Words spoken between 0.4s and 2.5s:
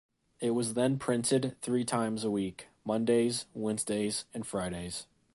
was then printed three times a